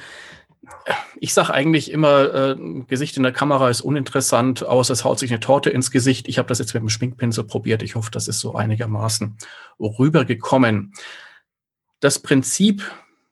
[1.18, 5.31] ich sage eigentlich immer, äh, Gesicht in der Kamera ist uninteressant, außer es haut sich
[5.31, 6.29] eine Torte ins Gesicht.
[6.29, 7.83] Ich habe das jetzt mit dem Schminkpinsel probiert.
[7.83, 9.37] Ich hoffe, das ist so einigermaßen
[9.79, 10.92] rübergekommen.
[12.01, 12.90] Das Prinzip,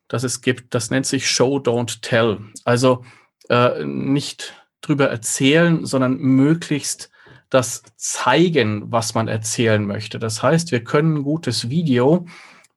[0.09, 2.39] das es gibt, das nennt sich Show, Don't Tell.
[2.65, 3.05] Also
[3.51, 7.11] äh, nicht drüber erzählen, sondern möglichst
[7.51, 10.19] das zeigen, was man erzählen möchte.
[10.19, 12.27] Das heißt, wir können ein gutes Video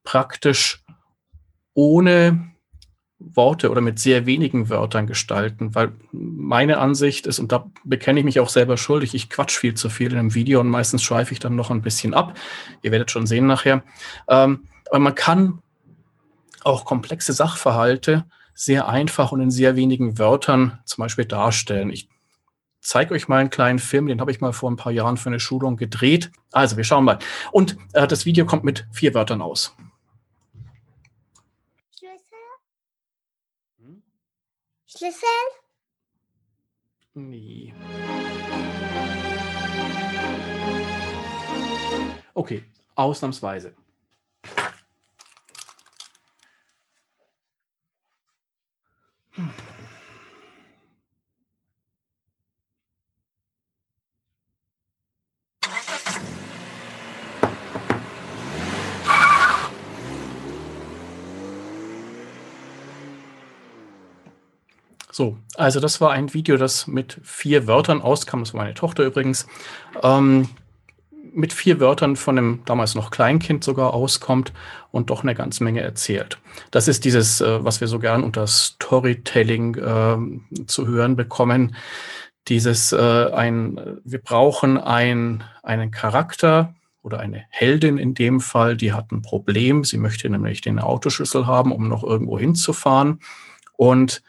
[0.04, 0.84] praktisch
[1.74, 2.51] ohne
[3.34, 8.26] Worte oder mit sehr wenigen Wörtern gestalten, weil meine Ansicht ist, und da bekenne ich
[8.26, 11.34] mich auch selber schuldig, ich quatsch viel zu viel in einem Video und meistens schweife
[11.34, 12.38] ich dann noch ein bisschen ab.
[12.82, 13.84] Ihr werdet schon sehen nachher.
[14.28, 15.60] Ähm, aber man kann
[16.64, 21.90] auch komplexe Sachverhalte sehr einfach und in sehr wenigen Wörtern zum Beispiel darstellen.
[21.90, 22.10] Ich
[22.82, 25.30] zeige euch mal einen kleinen Film, den habe ich mal vor ein paar Jahren für
[25.30, 26.32] eine Schulung gedreht.
[26.52, 27.20] Also, wir schauen mal.
[27.52, 29.76] Und äh, das Video kommt mit vier Wörtern aus.
[35.02, 35.28] Schlüssel?
[37.16, 37.74] Nee.
[42.36, 43.74] Okay, ausnahmsweise.
[49.32, 49.71] Hm.
[65.12, 68.40] So, also das war ein Video, das mit vier Wörtern auskam.
[68.42, 69.46] Das war meine Tochter übrigens.
[70.02, 70.48] Ähm,
[71.34, 74.52] mit vier Wörtern von einem damals noch Kleinkind sogar auskommt
[74.92, 76.38] und doch eine ganze Menge erzählt.
[76.72, 81.76] Das ist dieses, äh, was wir so gern unter Storytelling äh, zu hören bekommen.
[82.48, 88.94] Dieses, äh, ein, wir brauchen ein, einen Charakter oder eine Heldin in dem Fall, die
[88.94, 89.84] hat ein Problem.
[89.84, 93.20] Sie möchte nämlich den Autoschlüssel haben, um noch irgendwo hinzufahren.
[93.78, 94.22] Und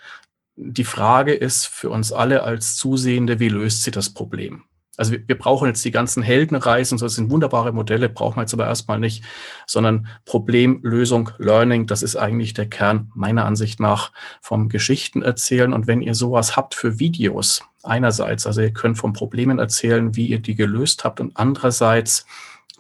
[0.57, 4.65] die Frage ist für uns alle als Zusehende, wie löst sie das Problem?
[4.99, 8.53] Also wir, wir brauchen jetzt die ganzen Heldenreisen, das sind wunderbare Modelle, brauchen wir jetzt
[8.53, 9.25] aber erstmal nicht,
[9.67, 14.13] sondern Problem, Lösung, Learning, das ist eigentlich der Kern meiner Ansicht nach
[14.43, 15.73] vom Geschichten erzählen.
[15.73, 20.27] Und wenn ihr sowas habt für Videos, einerseits, also ihr könnt von Problemen erzählen, wie
[20.27, 22.27] ihr die gelöst habt und andererseits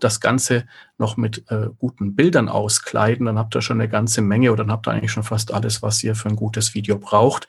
[0.02, 0.66] das Ganze
[0.98, 4.72] noch mit äh, guten Bildern auskleiden, dann habt ihr schon eine ganze Menge oder dann
[4.72, 7.48] habt ihr eigentlich schon fast alles, was ihr für ein gutes Video braucht.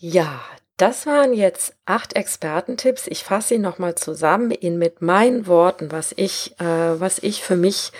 [0.00, 0.40] Ja,
[0.78, 3.08] das waren jetzt acht Expertentipps.
[3.08, 7.56] Ich fasse sie nochmal zusammen in mit meinen Worten, was ich, äh, was ich für
[7.56, 7.90] mich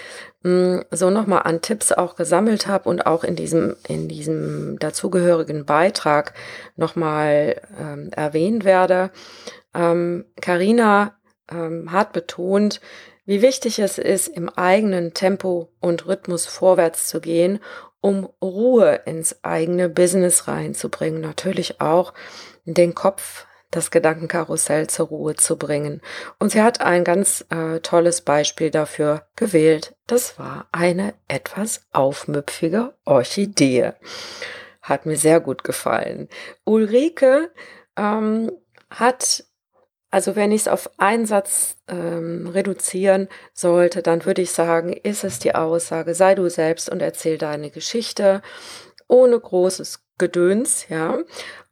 [0.42, 6.32] so nochmal an Tipps auch gesammelt habe und auch in diesem, in diesem dazugehörigen Beitrag
[6.76, 9.10] nochmal ähm, erwähnen werde.
[9.72, 11.16] Carina
[11.50, 12.80] ähm, ähm, hat betont,
[13.26, 17.58] wie wichtig es ist, im eigenen Tempo und Rhythmus vorwärts zu gehen
[18.00, 21.20] um Ruhe ins eigene Business reinzubringen.
[21.20, 22.14] Natürlich auch
[22.64, 26.00] den Kopf, das Gedankenkarussell zur Ruhe zu bringen.
[26.38, 29.94] Und sie hat ein ganz äh, tolles Beispiel dafür gewählt.
[30.06, 33.92] Das war eine etwas aufmüpfige Orchidee.
[34.80, 36.28] Hat mir sehr gut gefallen.
[36.64, 37.50] Ulrike
[37.96, 38.50] ähm,
[38.90, 39.44] hat
[40.10, 45.22] also wenn ich es auf einen Satz ähm, reduzieren sollte, dann würde ich sagen, ist
[45.22, 48.40] es die Aussage, sei du selbst und erzähl deine Geschichte
[49.06, 51.18] ohne großes Gedöns, ja.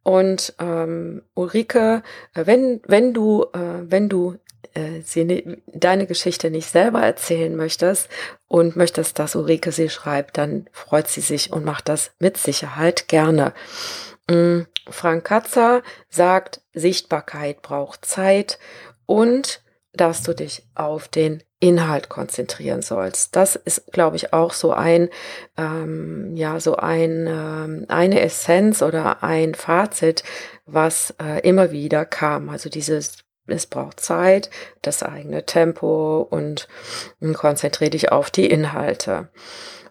[0.07, 4.37] Und ähm, Ulrike, äh, wenn, wenn du, äh, wenn du
[4.75, 8.09] äh, sie, deine Geschichte nicht selber erzählen möchtest
[8.47, 13.09] und möchtest, dass Ulrike sie schreibt, dann freut sie sich und macht das mit Sicherheit
[13.09, 13.53] gerne.
[14.31, 18.61] Mm, Frank Katzer sagt, Sichtbarkeit braucht Zeit
[19.07, 19.61] und
[19.93, 23.35] dass du dich auf den Inhalt konzentrieren sollst.
[23.35, 25.09] Das ist, glaube ich, auch so ein,
[25.57, 30.23] ähm, ja, so ein, ähm, eine Essenz oder ein Fazit,
[30.67, 32.51] was äh, immer wieder kam.
[32.51, 34.51] Also dieses, es braucht Zeit,
[34.83, 36.69] das eigene Tempo und,
[37.21, 39.29] und konzentriere dich auf die Inhalte.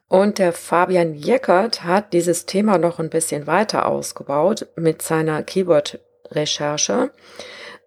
[0.07, 7.09] Und der Fabian Jeckert hat dieses Thema noch ein bisschen weiter ausgebaut mit seiner Keyword-Recherche.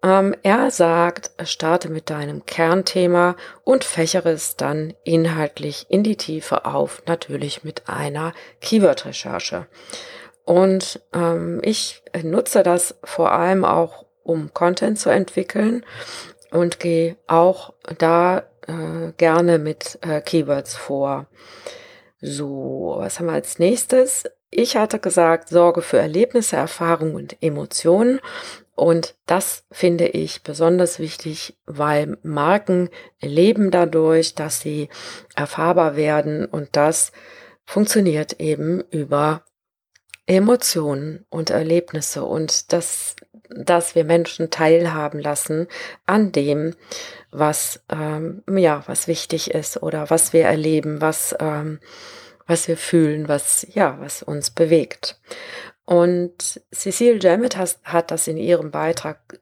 [0.02, 6.66] Ähm, er sagt, starte mit deinem Kernthema und fächere es dann inhaltlich in die Tiefe
[6.66, 9.66] auf, natürlich mit einer Keyword-Recherche.
[10.44, 15.84] Und ähm, ich nutze das vor allem auch, um Content zu entwickeln
[16.50, 21.26] und gehe auch da äh, gerne mit äh, Keywords vor.
[22.20, 24.24] So, was haben wir als nächstes?
[24.50, 28.20] Ich hatte gesagt, Sorge für Erlebnisse, Erfahrungen und Emotionen.
[28.79, 34.88] Und das finde ich besonders wichtig, weil Marken leben dadurch, dass sie
[35.35, 37.11] erfahrbar werden und das
[37.64, 39.43] funktioniert eben über
[40.27, 43.17] Emotionen und Erlebnisse und dass,
[43.51, 45.67] dass wir Menschen teilhaben lassen
[46.07, 46.77] an dem,
[47.33, 51.81] was, ähm, ja, was wichtig ist oder was wir erleben, was, ähm,
[52.47, 55.19] was wir fühlen, was, ja, was uns bewegt.
[55.88, 59.40] Und Cecile Jamet hat, hat das in ihrem Beitrag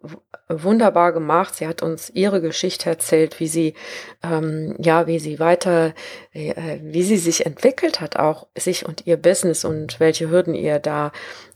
[0.48, 1.56] wunderbar gemacht.
[1.56, 3.74] Sie hat uns ihre Geschichte erzählt, wie sie,
[4.22, 5.92] ähm, ja, wie sie weiter,
[6.32, 10.78] äh, wie sie sich entwickelt hat, auch sich und ihr Business und welche Hürden ihr
[10.78, 11.10] da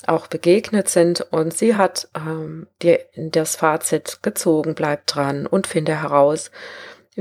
[0.08, 1.20] auch begegnet sind.
[1.30, 6.50] Und sie hat ähm, die, das Fazit gezogen, bleib dran und finde heraus,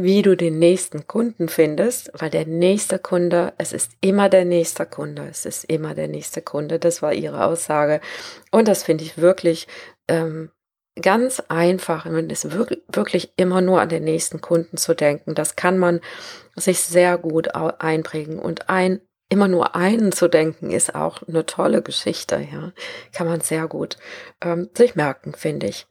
[0.04, 4.86] wie du den nächsten Kunden findest, weil der nächste Kunde, es ist immer der nächste
[4.86, 6.80] Kunde, es ist immer der nächste Kunde.
[6.80, 8.02] Das war ihre Aussage.
[8.52, 9.68] Und das finde ich wirklich
[10.08, 10.52] ähm,
[11.02, 12.06] ganz einfach.
[12.06, 15.36] Man ist wirklich, wirklich immer nur an den nächsten Kunden zu denken.
[15.36, 16.02] Das kann man
[16.56, 18.39] sich sehr gut einprägen.
[18.39, 22.45] Und ein, immer nur einen zu denken, ist auch eine tolle Geschichte.
[22.52, 22.74] Ja,
[23.14, 23.97] kann man sehr gut
[24.41, 25.88] ähm, sich merken, finde ich.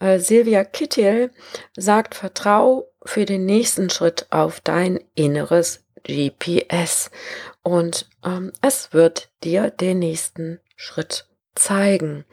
[0.00, 1.30] Äh, Silvia Kittel
[1.76, 7.10] sagt, vertrau für den nächsten Schritt auf dein inneres GPS
[7.62, 12.24] und ähm, es wird dir den nächsten Schritt zeigen.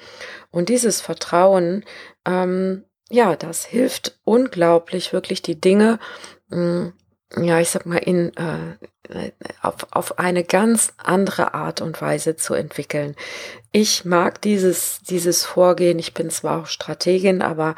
[0.50, 1.84] Und dieses Vertrauen
[2.26, 6.00] ähm, ja, das hilft unglaublich, wirklich die Dinge,
[6.50, 6.94] mh, mm,
[7.36, 12.54] ja, ich sag mal, in, äh, auf, auf eine ganz andere Art und Weise zu
[12.54, 13.16] entwickeln.
[13.72, 16.00] Ich mag dieses, dieses Vorgehen.
[16.00, 17.76] Ich bin zwar auch Strategin, aber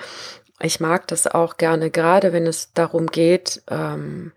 [0.61, 4.33] ich mag das auch gerne, gerade wenn es darum geht, ähm,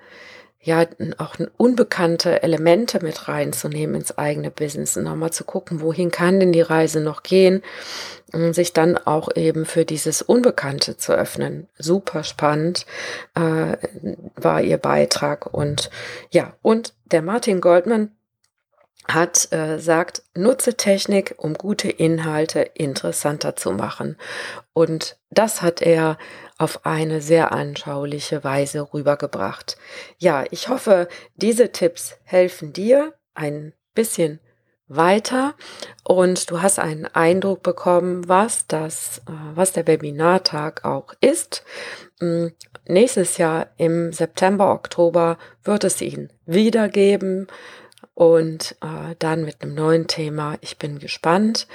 [0.63, 0.87] ja,
[1.19, 6.53] auch unbekannte Elemente mit reinzunehmen ins eigene Business und nochmal zu gucken, wohin kann denn
[6.53, 7.63] die Reise noch gehen,
[8.33, 11.69] und sich dann auch eben für dieses Unbekannte zu öffnen.
[11.79, 12.87] Super spannend
[13.35, 13.77] äh,
[14.37, 15.91] war ihr Beitrag und
[16.31, 18.11] ja, und der Martin Goldman
[19.09, 24.17] hat äh, sagt, nutze Technik, um gute Inhalte interessanter zu machen.
[24.73, 26.19] Und das hat er
[26.63, 29.77] auf eine sehr anschauliche Weise rübergebracht.
[30.19, 34.39] Ja, ich hoffe, diese Tipps helfen dir ein bisschen
[34.87, 35.55] weiter
[36.05, 41.65] und du hast einen Eindruck bekommen, was das, äh, was der Webinartag auch ist.
[42.21, 42.49] Mm,
[42.87, 47.49] nächstes Jahr im September, Oktober wird es ihn wieder geben
[48.15, 50.59] und äh, dann mit einem neuen Thema.
[50.61, 51.67] Ich bin gespannt.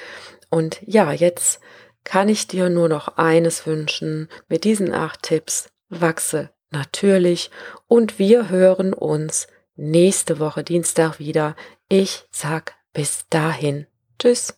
[0.49, 1.59] Und ja, jetzt
[2.07, 4.29] kann ich dir nur noch eines wünschen.
[4.47, 7.51] Mit diesen acht Tipps wachse natürlich
[7.87, 11.57] und wir hören uns nächste Woche Dienstag wieder.
[11.89, 13.87] Ich sag bis dahin.
[14.19, 14.57] Tschüss.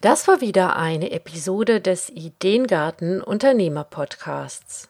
[0.00, 4.89] Das war wieder eine Episode des Ideengarten Unternehmer Podcasts.